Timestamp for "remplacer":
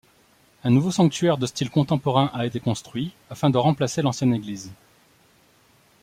3.59-4.01